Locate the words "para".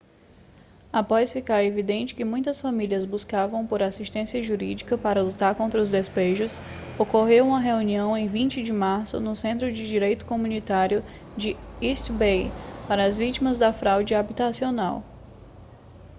4.97-5.21, 12.87-13.05